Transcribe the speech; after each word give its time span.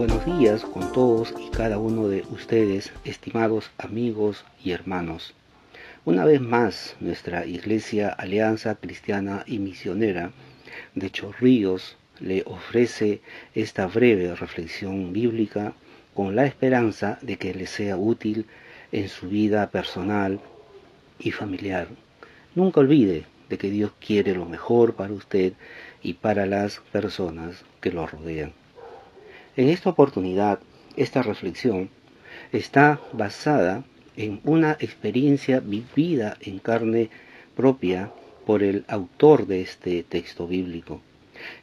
Buenos 0.00 0.24
días 0.24 0.64
con 0.64 0.92
todos 0.92 1.34
y 1.46 1.50
cada 1.50 1.76
uno 1.76 2.08
de 2.08 2.24
ustedes, 2.30 2.90
estimados 3.04 3.70
amigos 3.76 4.46
y 4.64 4.70
hermanos. 4.70 5.34
Una 6.06 6.24
vez 6.24 6.40
más, 6.40 6.96
nuestra 7.00 7.44
Iglesia 7.44 8.08
Alianza 8.08 8.76
Cristiana 8.76 9.44
y 9.46 9.58
Misionera 9.58 10.30
de 10.94 11.10
Chorrillos 11.10 11.98
le 12.18 12.44
ofrece 12.46 13.20
esta 13.54 13.86
breve 13.88 14.34
reflexión 14.34 15.12
bíblica 15.12 15.74
con 16.14 16.34
la 16.34 16.46
esperanza 16.46 17.18
de 17.20 17.36
que 17.36 17.52
le 17.52 17.66
sea 17.66 17.98
útil 17.98 18.46
en 18.92 19.10
su 19.10 19.28
vida 19.28 19.68
personal 19.68 20.40
y 21.18 21.30
familiar. 21.32 21.88
Nunca 22.54 22.80
olvide 22.80 23.26
de 23.50 23.58
que 23.58 23.68
Dios 23.68 23.92
quiere 24.00 24.34
lo 24.34 24.46
mejor 24.46 24.94
para 24.94 25.12
usted 25.12 25.52
y 26.02 26.14
para 26.14 26.46
las 26.46 26.80
personas 26.90 27.66
que 27.82 27.92
lo 27.92 28.06
rodean. 28.06 28.54
En 29.56 29.68
esta 29.68 29.90
oportunidad, 29.90 30.60
esta 30.96 31.22
reflexión 31.22 31.90
está 32.52 33.00
basada 33.12 33.84
en 34.16 34.40
una 34.44 34.76
experiencia 34.80 35.60
vivida 35.60 36.36
en 36.40 36.58
carne 36.58 37.10
propia 37.56 38.12
por 38.46 38.62
el 38.62 38.84
autor 38.88 39.46
de 39.46 39.62
este 39.62 40.02
texto 40.02 40.46
bíblico, 40.46 41.00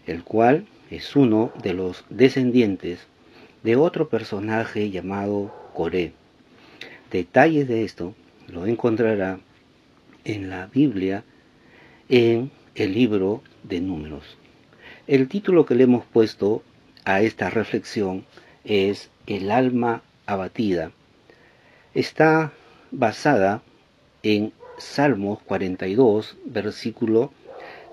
el 0.05 0.23
cual 0.23 0.66
es 0.90 1.16
uno 1.16 1.52
de 1.62 1.73
los 1.73 2.04
descendientes 2.10 3.08
de 3.63 3.76
otro 3.76 4.10
personaje 4.10 4.90
llamado 4.90 5.54
Coré. 5.74 6.13
Detalles 7.12 7.68
de 7.68 7.84
esto 7.84 8.13
lo 8.48 8.66
encontrará 8.66 9.40
en 10.26 10.49
la 10.49 10.68
Biblia 10.68 11.24
en 12.10 12.52
el 12.76 12.94
libro 12.94 13.44
de 13.63 13.82
números. 13.82 14.38
El 15.08 15.27
título 15.27 15.66
que 15.66 15.76
le 15.76 15.84
hemos 15.84 16.05
puesto 16.05 16.63
a 17.08 17.22
esta 17.22 17.50
reflexión 17.50 18.26
es 18.66 19.10
El 19.27 19.50
alma 19.50 20.02
abatida. 20.26 20.91
Está 21.94 22.52
basada 22.91 23.62
en 24.24 24.52
Salmos 24.77 25.40
42, 25.44 26.35
versículo 26.44 27.32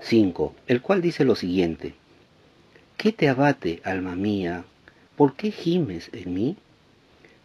5, 0.01 0.53
el 0.67 0.81
cual 0.81 1.01
dice 1.01 1.23
lo 1.23 1.37
siguiente. 1.37 1.93
¿Qué 2.97 3.13
te 3.13 3.29
abate, 3.29 3.79
alma 3.85 4.17
mía? 4.17 4.65
¿Por 5.15 5.35
qué 5.35 5.49
gimes 5.49 6.09
en 6.11 6.33
mí? 6.33 6.57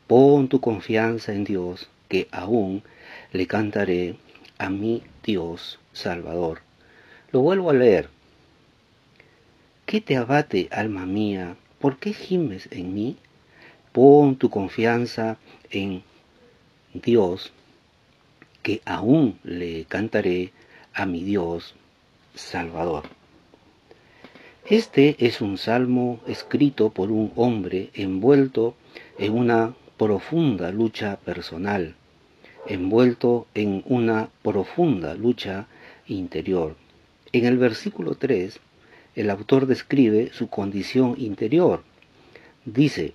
Pon 0.08 0.48
tu 0.48 0.60
confianza 0.60 1.32
en 1.32 1.44
Dios, 1.44 1.88
que 2.08 2.26
aún 2.32 2.82
le 3.30 3.46
cantaré 3.46 4.16
a 4.58 4.70
mi 4.70 5.04
Dios 5.22 5.78
Salvador. 5.92 6.62
Lo 7.30 7.42
vuelvo 7.42 7.70
a 7.70 7.74
leer. 7.74 8.08
¿Qué 9.90 10.00
te 10.00 10.16
abate, 10.16 10.68
alma 10.70 11.04
mía? 11.04 11.56
¿Por 11.80 11.98
qué 11.98 12.12
gimes 12.12 12.68
en 12.70 12.94
mí? 12.94 13.16
Pon 13.90 14.36
tu 14.36 14.48
confianza 14.48 15.36
en 15.68 16.04
Dios, 16.94 17.52
que 18.62 18.82
aún 18.84 19.40
le 19.42 19.86
cantaré 19.86 20.52
a 20.94 21.06
mi 21.06 21.24
Dios 21.24 21.74
Salvador. 22.36 23.02
Este 24.64 25.16
es 25.18 25.40
un 25.40 25.58
salmo 25.58 26.20
escrito 26.28 26.90
por 26.90 27.10
un 27.10 27.32
hombre 27.34 27.90
envuelto 27.94 28.76
en 29.18 29.36
una 29.36 29.74
profunda 29.96 30.70
lucha 30.70 31.16
personal, 31.16 31.96
envuelto 32.68 33.48
en 33.54 33.82
una 33.86 34.28
profunda 34.42 35.14
lucha 35.14 35.66
interior. 36.06 36.76
En 37.32 37.44
el 37.44 37.58
versículo 37.58 38.14
3, 38.14 38.60
el 39.20 39.28
autor 39.28 39.66
describe 39.66 40.30
su 40.32 40.48
condición 40.48 41.14
interior. 41.18 41.82
Dice, 42.64 43.12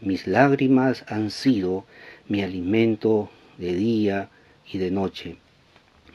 mis 0.00 0.28
lágrimas 0.28 1.04
han 1.08 1.32
sido 1.32 1.84
mi 2.28 2.42
alimento 2.42 3.30
de 3.58 3.74
día 3.74 4.28
y 4.70 4.78
de 4.78 4.92
noche. 4.92 5.36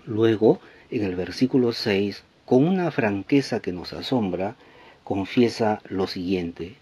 Luego, 0.06 0.62
en 0.90 1.03
el 1.03 1.18
versículo 1.18 1.74
6, 1.74 2.24
con 2.46 2.66
una 2.66 2.91
franqueza 2.91 3.59
que 3.59 3.74
nos 3.74 3.91
asombra, 3.91 4.56
confiesa 5.03 5.81
lo 5.90 6.08
siguiente, 6.08 6.75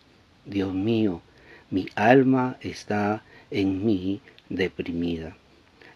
Dios 0.46 0.74
mío, 0.76 1.22
mi 1.72 1.88
alma 1.96 2.58
está 2.62 3.24
en 3.50 3.84
mí 3.84 4.22
deprimida. 4.50 5.36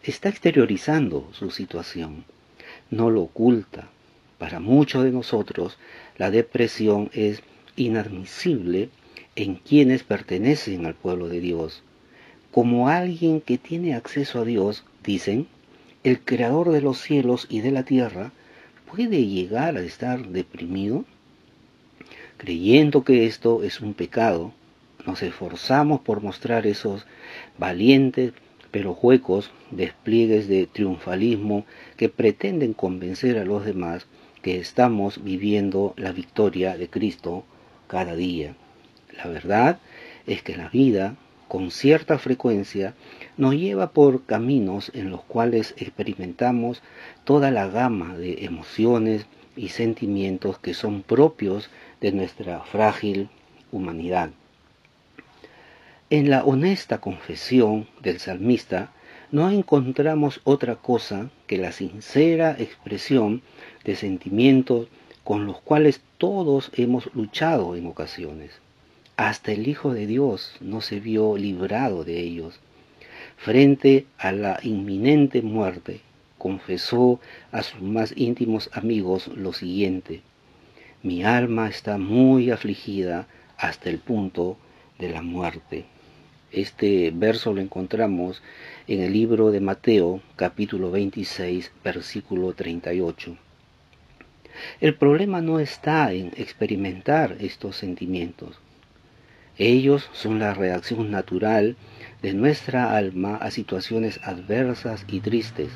Está 0.01 0.29
exteriorizando 0.29 1.29
su 1.33 1.51
situación, 1.51 2.25
no 2.89 3.11
lo 3.11 3.21
oculta, 3.21 3.89
para 4.41 4.59
muchos 4.59 5.03
de 5.03 5.11
nosotros, 5.11 5.77
la 6.17 6.31
depresión 6.31 7.11
es 7.13 7.43
inadmisible 7.75 8.89
en 9.35 9.53
quienes 9.53 10.01
pertenecen 10.01 10.87
al 10.87 10.95
pueblo 10.95 11.29
de 11.29 11.39
Dios. 11.39 11.83
Como 12.49 12.89
alguien 12.89 13.39
que 13.39 13.59
tiene 13.59 13.93
acceso 13.93 14.39
a 14.39 14.45
Dios, 14.45 14.83
dicen, 15.03 15.45
el 16.03 16.21
creador 16.21 16.71
de 16.71 16.81
los 16.81 16.99
cielos 16.99 17.45
y 17.51 17.61
de 17.61 17.69
la 17.69 17.83
tierra, 17.83 18.31
¿puede 18.91 19.27
llegar 19.27 19.77
a 19.77 19.83
estar 19.83 20.27
deprimido? 20.29 21.05
Creyendo 22.37 23.03
que 23.03 23.27
esto 23.27 23.61
es 23.61 23.79
un 23.79 23.93
pecado, 23.93 24.53
nos 25.05 25.21
esforzamos 25.21 26.01
por 26.01 26.23
mostrar 26.23 26.65
esos 26.65 27.05
valientes 27.59 28.33
pero 28.71 28.93
huecos 28.93 29.51
despliegues 29.69 30.47
de 30.47 30.65
triunfalismo 30.65 31.65
que 31.97 32.09
pretenden 32.09 32.73
convencer 32.73 33.37
a 33.37 33.45
los 33.45 33.65
demás 33.65 34.07
que 34.41 34.57
estamos 34.57 35.23
viviendo 35.23 35.93
la 35.97 36.11
victoria 36.11 36.77
de 36.77 36.89
Cristo 36.89 37.43
cada 37.87 38.15
día. 38.15 38.55
La 39.17 39.27
verdad 39.27 39.79
es 40.25 40.41
que 40.41 40.55
la 40.55 40.69
vida, 40.69 41.15
con 41.47 41.71
cierta 41.71 42.17
frecuencia, 42.17 42.95
nos 43.37 43.55
lleva 43.55 43.91
por 43.91 44.25
caminos 44.25 44.91
en 44.93 45.09
los 45.09 45.23
cuales 45.23 45.73
experimentamos 45.77 46.81
toda 47.23 47.51
la 47.51 47.67
gama 47.67 48.17
de 48.17 48.45
emociones 48.45 49.25
y 49.55 49.69
sentimientos 49.69 50.57
que 50.59 50.73
son 50.73 51.03
propios 51.03 51.69
de 51.99 52.11
nuestra 52.11 52.61
frágil 52.61 53.29
humanidad. 53.71 54.31
En 56.09 56.29
la 56.29 56.43
honesta 56.43 56.99
confesión 56.99 57.87
del 58.01 58.19
salmista 58.19 58.91
no 59.31 59.49
encontramos 59.49 60.41
otra 60.43 60.75
cosa 60.75 61.29
que 61.51 61.57
la 61.57 61.73
sincera 61.73 62.55
expresión 62.57 63.41
de 63.83 63.97
sentimientos 63.97 64.87
con 65.25 65.45
los 65.45 65.59
cuales 65.59 65.99
todos 66.17 66.71
hemos 66.77 67.13
luchado 67.13 67.75
en 67.75 67.87
ocasiones. 67.87 68.51
Hasta 69.17 69.51
el 69.51 69.67
Hijo 69.67 69.93
de 69.93 70.07
Dios 70.07 70.55
no 70.61 70.79
se 70.79 71.01
vio 71.01 71.35
librado 71.35 72.05
de 72.05 72.21
ellos. 72.21 72.61
Frente 73.35 74.05
a 74.17 74.31
la 74.31 74.61
inminente 74.63 75.41
muerte, 75.41 75.99
confesó 76.37 77.19
a 77.51 77.63
sus 77.63 77.81
más 77.81 78.13
íntimos 78.15 78.69
amigos 78.71 79.27
lo 79.35 79.51
siguiente, 79.51 80.21
mi 81.03 81.25
alma 81.25 81.67
está 81.67 81.97
muy 81.97 82.49
afligida 82.49 83.27
hasta 83.57 83.89
el 83.89 83.99
punto 83.99 84.55
de 84.99 85.09
la 85.09 85.21
muerte. 85.21 85.83
Este 86.51 87.11
verso 87.15 87.53
lo 87.53 87.61
encontramos 87.61 88.43
en 88.85 88.99
el 88.99 89.13
libro 89.13 89.51
de 89.51 89.61
Mateo 89.61 90.21
capítulo 90.35 90.91
26 90.91 91.71
versículo 91.81 92.51
38. 92.51 93.37
El 94.81 94.95
problema 94.95 95.39
no 95.39 95.61
está 95.61 96.11
en 96.11 96.33
experimentar 96.35 97.37
estos 97.39 97.77
sentimientos. 97.77 98.59
Ellos 99.57 100.09
son 100.11 100.39
la 100.39 100.53
reacción 100.53 101.09
natural 101.09 101.77
de 102.21 102.33
nuestra 102.33 102.97
alma 102.97 103.37
a 103.37 103.49
situaciones 103.49 104.19
adversas 104.21 105.05
y 105.07 105.21
tristes, 105.21 105.69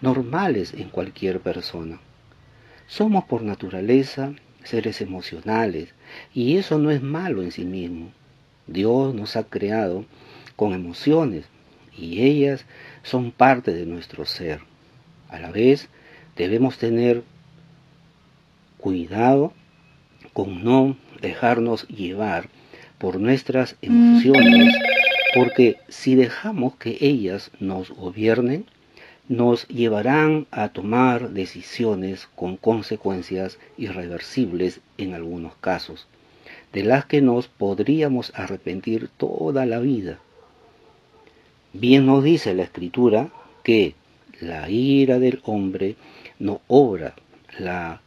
normales 0.00 0.74
en 0.74 0.88
cualquier 0.88 1.38
persona. 1.38 2.00
Somos 2.88 3.22
por 3.22 3.42
naturaleza 3.42 4.32
seres 4.64 5.00
emocionales 5.00 5.94
y 6.34 6.56
eso 6.56 6.76
no 6.76 6.90
es 6.90 7.02
malo 7.02 7.40
en 7.40 7.52
sí 7.52 7.64
mismo. 7.64 8.17
Dios 8.68 9.14
nos 9.14 9.36
ha 9.36 9.44
creado 9.44 10.04
con 10.56 10.72
emociones 10.72 11.46
y 11.96 12.22
ellas 12.22 12.64
son 13.02 13.32
parte 13.32 13.74
de 13.74 13.86
nuestro 13.86 14.24
ser. 14.24 14.60
A 15.28 15.38
la 15.38 15.50
vez 15.50 15.88
debemos 16.36 16.78
tener 16.78 17.24
cuidado 18.78 19.52
con 20.32 20.62
no 20.62 20.96
dejarnos 21.20 21.88
llevar 21.88 22.48
por 22.98 23.18
nuestras 23.20 23.76
emociones, 23.82 24.74
porque 25.34 25.78
si 25.88 26.14
dejamos 26.14 26.76
que 26.76 26.96
ellas 27.00 27.50
nos 27.60 27.90
gobiernen, 27.90 28.66
nos 29.28 29.68
llevarán 29.68 30.46
a 30.50 30.70
tomar 30.70 31.30
decisiones 31.30 32.28
con 32.34 32.56
consecuencias 32.56 33.58
irreversibles 33.76 34.80
en 34.96 35.14
algunos 35.14 35.54
casos, 35.56 36.06
de 36.72 36.84
las 36.84 37.06
que 37.06 37.22
nos 37.22 37.48
podríamos 37.48 38.32
arrepentir 38.34 39.08
toda 39.16 39.66
la 39.66 39.78
vida. 39.78 40.18
Bien 41.72 42.06
nos 42.06 42.24
dice 42.24 42.54
la 42.54 42.64
escritura 42.64 43.30
que 43.62 43.94
la 44.40 44.70
ira 44.70 45.18
del 45.18 45.40
hombre 45.44 45.96
no 46.38 46.60
obra 46.68 47.14
la 47.58 48.00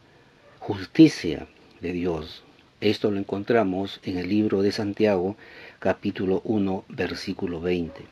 justicia 0.58 1.46
de 1.80 1.92
Dios. 1.92 2.42
Esto 2.80 3.10
lo 3.10 3.18
encontramos 3.18 4.00
en 4.04 4.18
el 4.18 4.28
libro 4.28 4.62
de 4.62 4.72
Santiago, 4.72 5.36
capítulo 5.78 6.40
1, 6.44 6.84
versículo 6.88 7.60
20. 7.60 8.02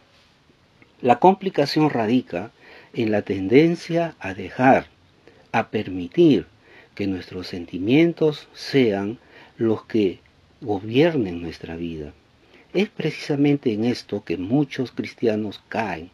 La 1.00 1.18
complicación 1.18 1.90
radica 1.90 2.50
en 2.92 3.10
la 3.10 3.22
tendencia 3.22 4.14
a 4.20 4.34
dejar, 4.34 4.86
a 5.52 5.70
permitir 5.70 6.46
que 6.94 7.06
nuestros 7.06 7.46
sentimientos 7.46 8.48
sean 8.52 9.18
los 9.56 9.84
que 9.84 10.20
gobiernen 10.60 11.40
nuestra 11.40 11.76
vida. 11.76 12.12
Es 12.72 12.88
precisamente 12.88 13.72
en 13.72 13.84
esto 13.84 14.24
que 14.24 14.36
muchos 14.36 14.92
cristianos 14.92 15.62
caen, 15.68 16.10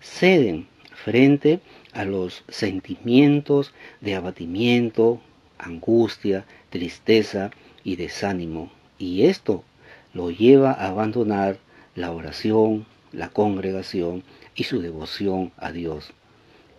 ceden 0.00 0.68
frente 0.94 1.60
a 1.92 2.04
los 2.04 2.44
sentimientos 2.48 3.72
de 4.00 4.14
abatimiento, 4.14 5.20
angustia, 5.58 6.44
tristeza 6.70 7.50
y 7.82 7.96
desánimo, 7.96 8.70
y 8.98 9.24
esto 9.24 9.64
lo 10.12 10.30
lleva 10.30 10.72
a 10.72 10.88
abandonar 10.88 11.58
la 11.94 12.12
oración, 12.12 12.86
la 13.12 13.28
congregación 13.30 14.22
y 14.54 14.64
su 14.64 14.80
devoción 14.80 15.52
a 15.56 15.72
Dios. 15.72 16.12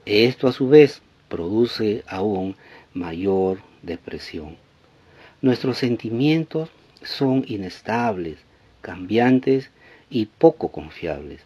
Esto 0.05 0.47
a 0.47 0.53
su 0.53 0.67
vez 0.69 1.01
produce 1.27 2.03
aún 2.07 2.55
mayor 2.93 3.59
depresión. 3.81 4.57
Nuestros 5.41 5.77
sentimientos 5.79 6.69
son 7.03 7.45
inestables, 7.47 8.37
cambiantes 8.81 9.71
y 10.09 10.25
poco 10.25 10.71
confiables. 10.71 11.41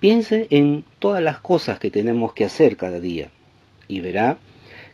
Piense 0.00 0.46
en 0.50 0.84
todas 0.98 1.22
las 1.22 1.38
cosas 1.40 1.78
que 1.78 1.90
tenemos 1.90 2.34
que 2.34 2.44
hacer 2.44 2.76
cada 2.76 3.00
día 3.00 3.30
y 3.88 4.00
verá 4.00 4.38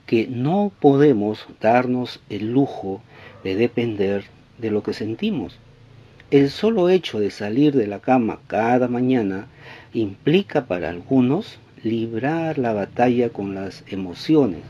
que 0.06 0.26
no 0.26 0.72
podemos 0.80 1.46
darnos 1.60 2.20
el 2.28 2.52
lujo 2.52 3.02
de 3.44 3.56
depender 3.56 4.24
de 4.58 4.70
lo 4.70 4.82
que 4.82 4.92
sentimos. 4.92 5.58
El 6.30 6.50
solo 6.50 6.88
hecho 6.88 7.20
de 7.20 7.30
salir 7.30 7.74
de 7.74 7.86
la 7.86 8.00
cama 8.00 8.40
cada 8.46 8.88
mañana 8.88 9.48
implica 9.92 10.66
para 10.66 10.88
algunos 10.88 11.58
librar 11.82 12.58
la 12.58 12.72
batalla 12.72 13.28
con 13.30 13.54
las 13.54 13.84
emociones. 13.88 14.62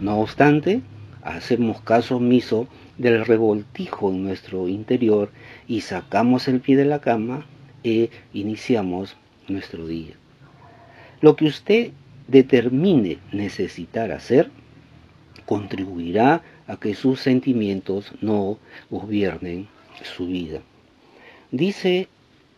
No 0.00 0.20
obstante, 0.20 0.82
hacemos 1.22 1.80
caso 1.80 2.16
omiso 2.16 2.68
del 3.00 3.24
revoltijo 3.24 4.10
en 4.10 4.22
nuestro 4.24 4.68
interior 4.68 5.30
y 5.66 5.80
sacamos 5.80 6.48
el 6.48 6.60
pie 6.60 6.76
de 6.76 6.84
la 6.84 7.00
cama 7.00 7.46
e 7.82 8.10
iniciamos 8.34 9.16
nuestro 9.48 9.86
día. 9.86 10.16
Lo 11.22 11.34
que 11.34 11.46
usted 11.46 11.92
determine 12.28 13.16
necesitar 13.32 14.12
hacer 14.12 14.50
contribuirá 15.46 16.42
a 16.66 16.76
que 16.76 16.94
sus 16.94 17.20
sentimientos 17.20 18.12
no 18.20 18.58
gobiernen 18.90 19.68
su 20.02 20.26
vida. 20.26 20.60
Dice 21.50 22.06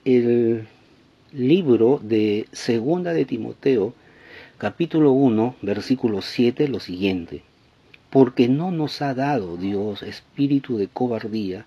el 0.04 0.66
libro 1.32 2.00
de 2.02 2.46
Segunda 2.50 3.12
de 3.12 3.24
Timoteo, 3.26 3.94
capítulo 4.58 5.12
1, 5.12 5.54
versículo 5.62 6.20
7, 6.20 6.66
lo 6.66 6.80
siguiente. 6.80 7.42
Porque 8.12 8.48
no 8.48 8.70
nos 8.70 9.02
ha 9.02 9.14
dado 9.14 9.56
Dios 9.56 10.02
espíritu 10.04 10.76
de 10.76 10.86
cobardía, 10.86 11.66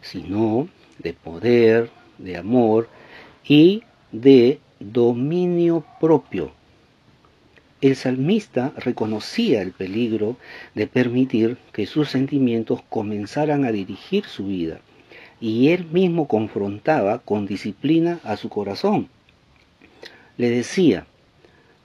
sino 0.00 0.68
de 0.98 1.12
poder, 1.12 1.90
de 2.18 2.36
amor 2.36 2.88
y 3.46 3.84
de 4.10 4.58
dominio 4.80 5.84
propio. 6.00 6.52
El 7.80 7.96
salmista 7.96 8.72
reconocía 8.76 9.60
el 9.60 9.72
peligro 9.72 10.36
de 10.74 10.86
permitir 10.86 11.58
que 11.72 11.86
sus 11.86 12.10
sentimientos 12.10 12.80
comenzaran 12.88 13.64
a 13.64 13.72
dirigir 13.72 14.24
su 14.24 14.46
vida 14.46 14.80
y 15.40 15.70
él 15.70 15.86
mismo 15.86 16.28
confrontaba 16.28 17.18
con 17.18 17.46
disciplina 17.46 18.20
a 18.22 18.36
su 18.36 18.48
corazón. 18.48 19.08
Le 20.36 20.48
decía, 20.48 21.06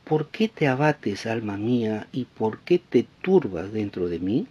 ¿por 0.08 0.30
qué 0.30 0.48
te 0.48 0.68
abates, 0.68 1.26
alma 1.26 1.58
mía, 1.58 2.08
y 2.14 2.26
por 2.26 2.60
qué 2.60 2.80
te 2.80 3.06
turbas 3.22 3.74
dentro 3.74 4.08
de 4.08 4.20
mí? 4.20 4.48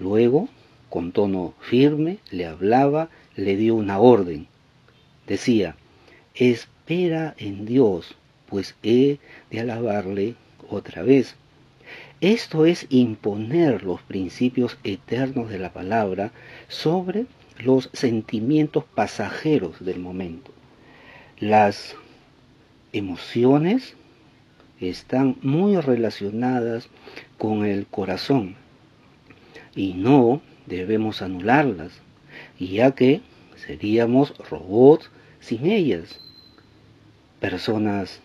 Luego, 0.00 0.48
con 0.90 1.12
tono 1.12 1.54
firme, 1.60 2.18
le 2.30 2.46
hablaba, 2.46 3.08
le 3.36 3.56
dio 3.56 3.76
una 3.76 4.00
orden. 4.00 4.48
Decía, 5.28 5.76
espera 6.34 7.34
en 7.38 7.66
Dios, 7.66 8.16
pues 8.48 8.74
he 8.82 9.18
de 9.50 9.60
alabarle 9.60 10.34
otra 10.68 11.02
vez. 11.02 11.36
Esto 12.20 12.66
es 12.66 12.86
imponer 12.90 13.84
los 13.84 14.02
principios 14.02 14.76
eternos 14.82 15.50
de 15.50 15.58
la 15.58 15.72
palabra 15.72 16.32
sobre 16.66 17.26
los 17.58 17.90
sentimientos 17.92 18.84
pasajeros 18.84 19.84
del 19.84 20.00
momento. 20.00 20.50
Las 21.38 21.94
emociones 22.92 23.94
están 24.88 25.36
muy 25.42 25.76
relacionadas 25.76 26.88
con 27.38 27.64
el 27.64 27.86
corazón 27.86 28.56
y 29.74 29.94
no 29.94 30.42
debemos 30.66 31.22
anularlas, 31.22 31.92
ya 32.58 32.92
que 32.92 33.20
seríamos 33.56 34.36
robots 34.50 35.10
sin 35.40 35.66
ellas, 35.66 36.20
personas 37.40 38.20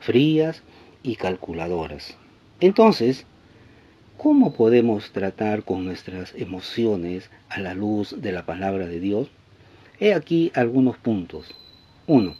frías 0.00 0.62
y 1.02 1.16
calculadoras. 1.16 2.16
Entonces, 2.60 3.26
¿Cómo 4.18 4.52
podemos 4.52 5.12
tratar 5.12 5.62
con 5.62 5.84
nuestras 5.84 6.34
emociones 6.34 7.30
a 7.48 7.60
la 7.60 7.72
luz 7.72 8.20
de 8.20 8.32
la 8.32 8.44
palabra 8.44 8.88
de 8.88 8.98
Dios? 8.98 9.28
He 10.00 10.12
aquí 10.12 10.50
algunos 10.56 10.96
puntos. 10.96 11.54
1. 12.08 12.34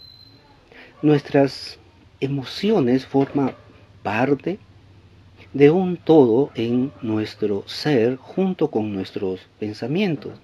Nuestras 1.03 1.79
emociones 2.21 3.07
forman 3.07 3.53
parte 4.03 4.59
de 5.53 5.71
un 5.71 5.97
todo 5.97 6.51
en 6.55 6.93
nuestro 7.01 7.65
ser 7.67 8.17
junto 8.17 8.71
con 8.71 8.93
nuestros 8.93 9.41
pensamientos. 9.59 10.39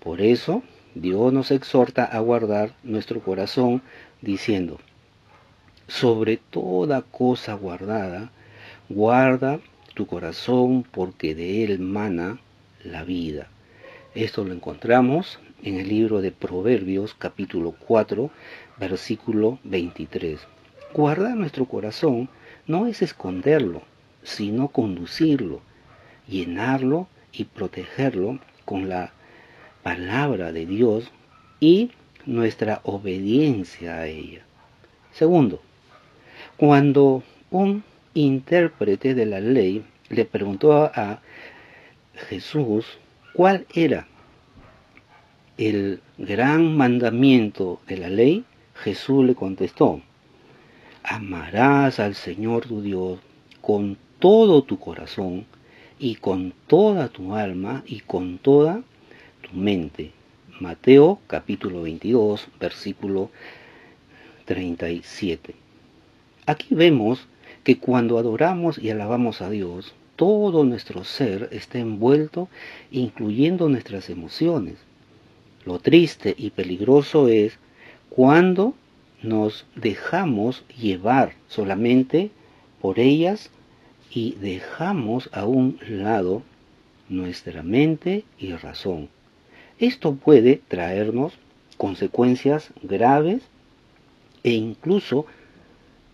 Por 0.00 0.20
eso, 0.20 0.62
Dios 0.94 1.32
nos 1.32 1.50
exhorta 1.50 2.04
a 2.04 2.18
guardar 2.20 2.74
nuestro 2.82 3.20
corazón 3.20 3.82
diciendo, 4.20 4.78
sobre 5.86 6.38
toda 6.38 7.02
cosa 7.02 7.54
guardada, 7.54 8.30
guarda 8.88 9.60
tu 9.94 10.06
corazón, 10.06 10.84
porque 10.90 11.34
de 11.34 11.64
él 11.64 11.78
mana 11.78 12.40
la 12.82 13.04
vida. 13.04 13.48
Esto 14.14 14.44
lo 14.44 14.52
encontramos 14.54 15.38
en 15.62 15.78
el 15.78 15.88
libro 15.88 16.20
de 16.20 16.32
Proverbios 16.32 17.14
capítulo 17.14 17.74
4, 17.86 18.30
versículo 18.78 19.58
23. 19.64 20.40
Guardar 20.94 21.36
nuestro 21.36 21.64
corazón 21.64 22.28
no 22.66 22.86
es 22.86 23.00
esconderlo, 23.00 23.82
sino 24.22 24.68
conducirlo, 24.68 25.62
llenarlo 26.28 27.08
y 27.32 27.44
protegerlo 27.44 28.40
con 28.66 28.90
la 28.90 29.12
palabra 29.82 30.52
de 30.52 30.66
Dios 30.66 31.10
y 31.60 31.92
nuestra 32.26 32.80
obediencia 32.84 33.96
a 33.96 34.06
ella. 34.06 34.42
Segundo, 35.12 35.62
cuando 36.58 37.22
un 37.50 37.84
intérprete 38.12 39.14
de 39.14 39.24
la 39.24 39.40
ley 39.40 39.84
le 40.10 40.26
preguntó 40.26 40.90
a 40.94 41.22
Jesús 42.28 42.86
cuál 43.32 43.66
era 43.74 44.06
el 45.56 46.02
gran 46.18 46.76
mandamiento 46.76 47.80
de 47.86 47.96
la 47.96 48.10
ley, 48.10 48.44
Jesús 48.74 49.24
le 49.24 49.34
contestó, 49.34 50.02
amarás 51.02 51.98
al 51.98 52.14
Señor 52.14 52.66
tu 52.66 52.82
Dios 52.82 53.18
con 53.60 53.96
todo 54.18 54.62
tu 54.62 54.78
corazón 54.78 55.46
y 55.98 56.16
con 56.16 56.52
toda 56.66 57.08
tu 57.08 57.34
alma 57.34 57.82
y 57.86 58.00
con 58.00 58.38
toda 58.38 58.82
tu 59.42 59.56
mente. 59.56 60.12
Mateo 60.60 61.18
capítulo 61.26 61.82
22, 61.82 62.48
versículo 62.60 63.30
37. 64.44 65.54
Aquí 66.46 66.74
vemos 66.74 67.26
que 67.64 67.78
cuando 67.78 68.18
adoramos 68.18 68.78
y 68.78 68.90
alabamos 68.90 69.42
a 69.42 69.50
Dios, 69.50 69.94
todo 70.16 70.64
nuestro 70.64 71.04
ser 71.04 71.48
está 71.52 71.78
envuelto, 71.78 72.48
incluyendo 72.90 73.68
nuestras 73.68 74.10
emociones. 74.10 74.76
Lo 75.64 75.78
triste 75.78 76.34
y 76.36 76.50
peligroso 76.50 77.28
es 77.28 77.58
cuando 78.10 78.74
nos 79.22 79.66
dejamos 79.76 80.64
llevar 80.78 81.34
solamente 81.48 82.30
por 82.80 82.98
ellas 82.98 83.50
y 84.10 84.32
dejamos 84.40 85.30
a 85.32 85.46
un 85.46 85.78
lado 85.88 86.42
nuestra 87.08 87.62
mente 87.62 88.24
y 88.38 88.52
razón. 88.52 89.08
Esto 89.78 90.14
puede 90.14 90.60
traernos 90.68 91.34
consecuencias 91.76 92.70
graves 92.82 93.42
e 94.42 94.52
incluso 94.52 95.26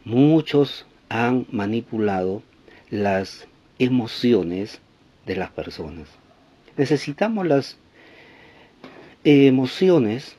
muchos 0.04 0.86
han 1.08 1.46
manipulado 1.50 2.42
las 2.90 3.46
emociones 3.78 4.80
de 5.26 5.36
las 5.36 5.50
personas. 5.50 6.08
Necesitamos 6.76 7.46
las 7.46 7.76
emociones, 9.24 10.36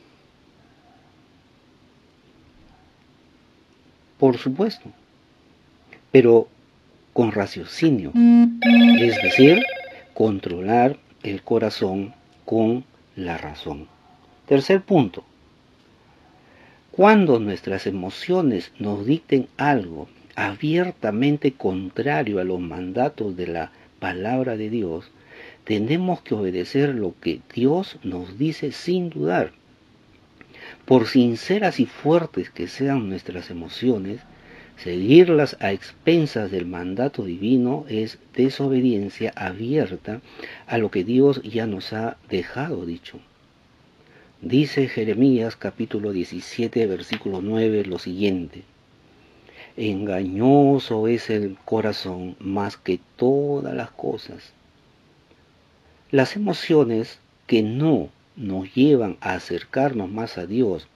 por 4.19 4.37
supuesto, 4.37 4.91
pero 6.11 6.47
con 7.13 7.31
raciocinio, 7.31 8.11
es 8.99 9.15
decir, 9.21 9.63
controlar 10.13 10.97
el 11.23 11.41
corazón 11.41 12.13
con 12.45 12.83
la 13.15 13.37
razón. 13.37 13.87
Tercer 14.45 14.81
punto, 14.81 15.23
cuando 16.91 17.39
nuestras 17.39 17.87
emociones 17.87 18.71
nos 18.77 19.05
dicten 19.05 19.47
algo 19.57 20.09
abiertamente 20.35 21.53
contrario 21.53 22.39
a 22.39 22.43
los 22.43 22.59
mandatos 22.59 23.37
de 23.37 23.47
la 23.47 23.71
palabra 23.99 24.57
de 24.57 24.69
Dios, 24.69 25.11
tenemos 25.63 26.21
que 26.21 26.35
obedecer 26.35 26.95
lo 26.95 27.13
que 27.21 27.39
Dios 27.53 27.97
nos 28.03 28.37
dice 28.37 28.71
sin 28.71 29.09
dudar. 29.09 29.53
Por 30.89 31.05
sinceras 31.05 31.79
y 31.79 31.85
fuertes 31.85 32.49
que 32.49 32.67
sean 32.67 33.09
nuestras 33.09 33.51
emociones, 33.51 34.21
seguirlas 34.75 35.55
a 35.59 35.71
expensas 35.71 36.49
del 36.49 36.65
mandato 36.65 37.25
divino 37.25 37.85
es 37.87 38.17
desobediencia 38.33 39.31
abierta 39.35 40.19
a 40.65 40.79
lo 40.79 40.89
que 40.89 41.03
Dios 41.03 41.43
ya 41.43 41.67
nos 41.67 41.93
ha 41.93 42.17
dejado 42.27 42.87
dicho. 42.87 43.19
Dice 44.41 44.87
Jeremías 44.87 45.55
capítulo 45.55 46.11
17 46.11 46.87
versículo 46.87 47.39
9 47.43 47.85
lo 47.85 47.99
siguiente. 47.99 48.63
Engañoso 49.77 51.07
es 51.07 51.29
el 51.29 51.55
corazón 51.65 52.35
más 52.39 52.77
que 52.77 52.99
todas 53.15 53.75
las 53.75 53.91
cosas. 53.91 54.53
Las 56.09 56.35
emociones 56.35 57.19
que 57.45 57.61
no 57.61 58.09
nos 58.39 58.73
llevan 58.73 59.17
a 59.19 59.33
acercarnos 59.33 60.09
más 60.09 60.37
a 60.37 60.45
Dios 60.45 60.87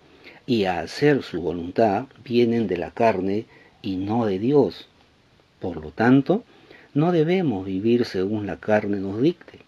y 0.48 0.64
a 0.64 0.80
hacer 0.80 1.24
su 1.24 1.42
voluntad 1.42 2.06
vienen 2.24 2.68
de 2.68 2.78
la 2.78 2.92
carne 2.92 3.46
y 3.82 3.98
no 3.98 4.26
de 4.26 4.40
Dios. 4.40 4.88
Por 5.60 5.82
lo 5.82 5.92
tanto, 5.92 6.44
no 6.94 7.12
debemos 7.12 7.66
vivir 7.66 8.06
según 8.06 8.48
la 8.48 8.58
carne 8.58 8.98
nos 8.98 9.22
dicte, 9.22 9.60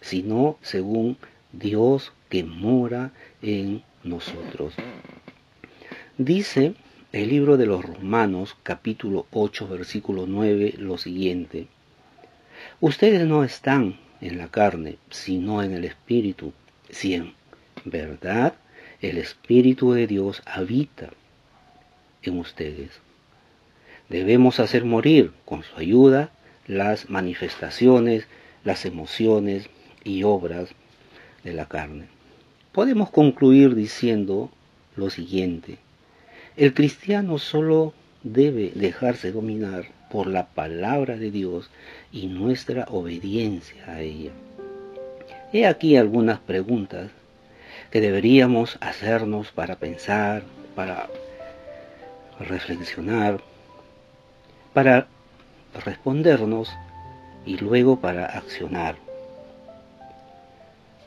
sino 0.00 0.58
según 0.60 1.16
Dios 1.52 2.12
que 2.28 2.42
mora 2.42 3.12
en 3.42 3.82
nosotros. 4.02 4.74
Dice 6.18 6.74
el 7.12 7.28
libro 7.28 7.56
de 7.56 7.66
los 7.66 7.84
Romanos 7.84 8.56
capítulo 8.62 9.26
8 9.30 9.68
versículo 9.68 10.26
9 10.26 10.74
lo 10.78 10.98
siguiente. 10.98 11.68
Ustedes 12.80 13.26
no 13.26 13.44
están 13.44 13.98
en 14.20 14.38
la 14.38 14.48
carne, 14.48 14.98
sino 15.10 15.62
en 15.62 15.72
el 15.72 15.84
Espíritu, 15.84 16.52
si 16.92 17.14
en 17.14 17.34
verdad 17.84 18.54
el 19.00 19.18
Espíritu 19.18 19.92
de 19.92 20.06
Dios 20.06 20.42
habita 20.44 21.10
en 22.22 22.38
ustedes. 22.38 22.90
Debemos 24.08 24.60
hacer 24.60 24.84
morir 24.84 25.32
con 25.44 25.62
su 25.62 25.76
ayuda 25.76 26.30
las 26.66 27.08
manifestaciones, 27.08 28.26
las 28.64 28.84
emociones 28.84 29.68
y 30.04 30.24
obras 30.24 30.70
de 31.44 31.52
la 31.52 31.66
carne. 31.66 32.06
Podemos 32.72 33.10
concluir 33.10 33.74
diciendo 33.74 34.50
lo 34.96 35.10
siguiente. 35.10 35.78
El 36.56 36.74
cristiano 36.74 37.38
solo 37.38 37.94
debe 38.22 38.72
dejarse 38.74 39.32
dominar 39.32 39.86
por 40.10 40.26
la 40.26 40.48
palabra 40.48 41.16
de 41.16 41.30
Dios 41.30 41.70
y 42.12 42.26
nuestra 42.26 42.84
obediencia 42.90 43.84
a 43.86 44.00
ella. 44.02 44.32
He 45.52 45.66
aquí 45.66 45.96
algunas 45.96 46.38
preguntas 46.38 47.10
que 47.90 48.00
deberíamos 48.00 48.78
hacernos 48.80 49.50
para 49.50 49.74
pensar, 49.76 50.44
para 50.76 51.08
reflexionar, 52.38 53.40
para 54.72 55.08
respondernos 55.84 56.70
y 57.44 57.56
luego 57.56 58.00
para 58.00 58.26
accionar. 58.26 58.94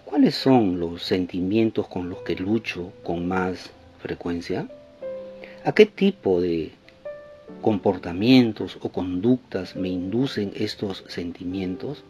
¿Cuáles 0.03 0.35
son 0.35 0.77
los 0.77 1.03
sentimientos 1.03 1.87
con 1.87 2.09
los 2.09 2.19
que 2.19 2.35
lucho 2.35 2.91
con 3.01 3.25
más 3.25 3.71
frecuencia? 4.01 4.67
¿A 5.63 5.71
qué 5.71 5.85
tipo 5.85 6.41
de 6.41 6.73
comportamientos 7.61 8.77
o 8.81 8.89
conductas 8.89 9.77
me 9.77 9.87
inducen 9.87 10.51
estos 10.53 11.05
sentimientos? 11.07 12.03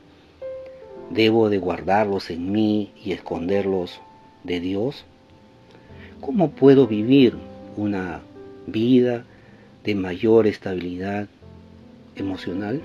¿Debo 1.13 1.51
de 1.51 1.59
guardarlos 1.59 2.31
en 2.31 2.51
mí 2.51 2.91
y 3.05 3.11
esconderlos 3.11 4.01
de 4.43 4.59
Dios? 4.59 5.05
¿Cómo 6.21 6.49
puedo 6.49 6.87
vivir 6.87 7.35
una 7.77 8.21
vida 8.65 9.23
de 9.83 9.93
mayor 9.93 10.47
estabilidad 10.47 11.27
emocional? 12.15 12.81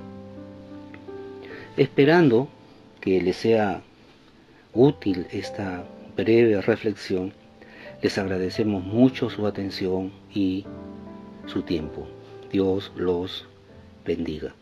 Esperando 1.78 2.48
que 3.00 3.22
les 3.22 3.36
sea 3.36 3.80
útil 4.74 5.26
esta 5.32 5.84
breve 6.14 6.60
reflexión, 6.60 7.32
les 8.02 8.18
agradecemos 8.18 8.84
mucho 8.84 9.30
su 9.30 9.46
atención 9.46 10.12
y 10.34 10.66
su 11.46 11.62
tiempo. 11.62 12.06
Dios 12.52 12.92
los 12.94 13.46
bendiga. 14.04 14.54